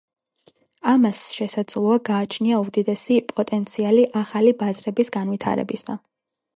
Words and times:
ამას 0.91 1.19
შესაძლოა 1.33 1.99
გააჩნია 2.09 2.63
უდიდესი 2.63 3.21
პოტენციალი 3.35 4.09
ახალი 4.25 4.59
ბაზრების 4.65 5.17
განვითარებისა. 5.21 6.03